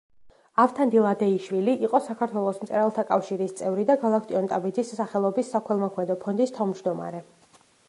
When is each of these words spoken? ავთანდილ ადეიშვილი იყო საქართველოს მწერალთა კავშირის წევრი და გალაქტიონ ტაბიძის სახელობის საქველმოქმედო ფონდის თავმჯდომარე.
ავთანდილ 0.61 1.03
ადეიშვილი 1.09 1.75
იყო 1.87 1.99
საქართველოს 2.05 2.57
მწერალთა 2.63 3.05
კავშირის 3.11 3.55
წევრი 3.61 3.87
და 3.91 3.97
გალაქტიონ 4.07 4.51
ტაბიძის 4.55 4.93
სახელობის 5.03 5.55
საქველმოქმედო 5.59 6.19
ფონდის 6.27 6.59
თავმჯდომარე. 6.59 7.25